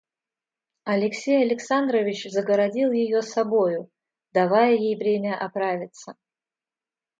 Алексей 0.83 1.43
Александрович 1.45 2.23
загородил 2.25 2.91
ее 2.91 3.21
собою, 3.21 3.91
давая 4.33 4.73
ей 4.73 4.97
время 4.97 5.37
оправиться. 5.37 6.15